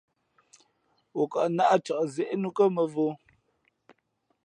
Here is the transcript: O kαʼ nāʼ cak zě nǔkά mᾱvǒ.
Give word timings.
O 1.19 1.23
kαʼ 1.31 1.47
nāʼ 1.55 1.73
cak 1.85 2.01
zě 2.13 2.23
nǔkά 2.41 2.65
mᾱvǒ. 2.75 3.07